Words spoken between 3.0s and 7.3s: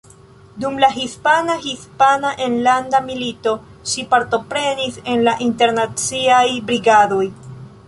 Milito ŝi partoprenis en la Internaciaj Brigadoj.